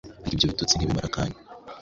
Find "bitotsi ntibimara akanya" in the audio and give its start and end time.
0.51-1.37